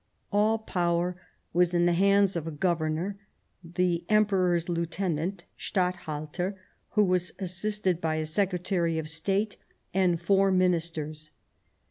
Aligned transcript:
All 0.31 0.57
power 0.57 1.15
was 1.53 1.75
in 1.75 1.85
the 1.85 1.93
hands 1.93 2.35
of 2.35 2.47
a 2.47 2.51
Governor, 2.51 3.19
the 3.63 4.03
Emperor's 4.09 4.67
Lieutenant— 4.67 5.43
Statthalter— 5.59 6.55
who 6.93 7.03
was 7.03 7.33
assisted 7.37 8.01
by 8.01 8.15
a 8.15 8.25
Secretary 8.25 8.97
of 8.97 9.07
State 9.07 9.57
and 9.93 10.19
four 10.19 10.49
Ministers. 10.51 11.29